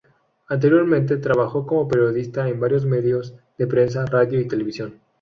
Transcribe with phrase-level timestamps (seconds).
[0.47, 4.99] Anteriormente trabajó como periodista en varios medios de prensa, radio y televisión.